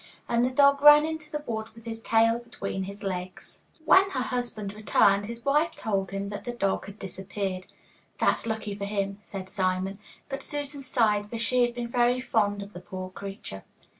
[0.27, 3.61] And the dog ran into the wood with his tail between his legs.
[3.85, 7.71] When her husband returned, his wife told him that the dog had disappeared.
[8.17, 12.63] 'That's lucky for him,' said Simon, but Susan sighed, for she had been very fond
[12.63, 13.63] of the poor creature.